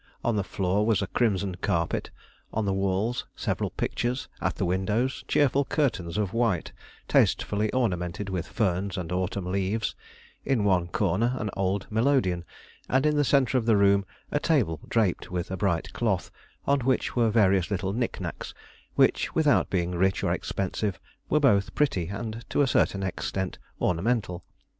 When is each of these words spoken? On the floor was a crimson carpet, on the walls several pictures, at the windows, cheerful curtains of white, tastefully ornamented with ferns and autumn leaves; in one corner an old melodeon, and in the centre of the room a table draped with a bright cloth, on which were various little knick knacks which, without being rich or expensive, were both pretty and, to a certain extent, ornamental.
On 0.23 0.35
the 0.35 0.43
floor 0.43 0.83
was 0.83 1.03
a 1.03 1.13
crimson 1.13 1.53
carpet, 1.53 2.09
on 2.51 2.65
the 2.65 2.73
walls 2.73 3.27
several 3.35 3.69
pictures, 3.69 4.27
at 4.41 4.55
the 4.55 4.65
windows, 4.65 5.23
cheerful 5.27 5.63
curtains 5.63 6.17
of 6.17 6.33
white, 6.33 6.71
tastefully 7.07 7.71
ornamented 7.71 8.27
with 8.27 8.47
ferns 8.47 8.97
and 8.97 9.11
autumn 9.11 9.45
leaves; 9.45 9.93
in 10.43 10.63
one 10.63 10.87
corner 10.87 11.35
an 11.37 11.51
old 11.55 11.85
melodeon, 11.91 12.45
and 12.89 13.05
in 13.05 13.15
the 13.15 13.23
centre 13.23 13.59
of 13.59 13.67
the 13.67 13.77
room 13.77 14.03
a 14.31 14.39
table 14.39 14.79
draped 14.89 15.29
with 15.29 15.51
a 15.51 15.55
bright 15.57 15.93
cloth, 15.93 16.31
on 16.65 16.79
which 16.79 17.15
were 17.15 17.29
various 17.29 17.69
little 17.69 17.93
knick 17.93 18.19
knacks 18.19 18.55
which, 18.95 19.35
without 19.35 19.69
being 19.69 19.91
rich 19.91 20.23
or 20.23 20.31
expensive, 20.33 20.99
were 21.29 21.39
both 21.39 21.75
pretty 21.75 22.07
and, 22.07 22.43
to 22.49 22.63
a 22.63 22.67
certain 22.67 23.03
extent, 23.03 23.59
ornamental. 23.79 24.43